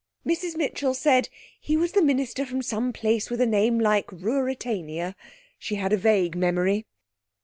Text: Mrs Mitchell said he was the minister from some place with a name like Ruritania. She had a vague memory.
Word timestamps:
Mrs 0.25 0.55
Mitchell 0.55 0.95
said 0.95 1.29
he 1.59 1.77
was 1.77 1.91
the 1.91 2.01
minister 2.01 2.43
from 2.43 2.63
some 2.63 2.91
place 2.91 3.29
with 3.29 3.39
a 3.39 3.45
name 3.45 3.79
like 3.79 4.07
Ruritania. 4.11 5.13
She 5.59 5.75
had 5.75 5.93
a 5.93 5.97
vague 5.97 6.35
memory. 6.35 6.87